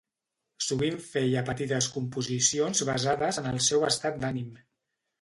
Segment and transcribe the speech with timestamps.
[0.67, 4.55] Sovint feia petites composicions basades en el seu estat d'ànim.